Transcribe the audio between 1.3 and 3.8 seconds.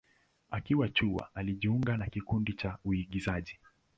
alijiunga na kikundi cha uigizaji.